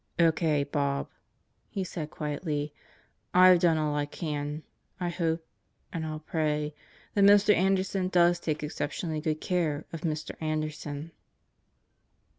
[0.17, 1.11] "O.K., Bob,"
[1.69, 2.73] he said quietly.
[3.35, 4.63] "I've done all I can.
[4.99, 5.45] I hope
[5.93, 6.73] and I'll pray
[7.13, 7.53] that Mr.
[7.53, 10.31] Anderson does take exceptionally good care of Mr.
[10.41, 11.11] Anderson."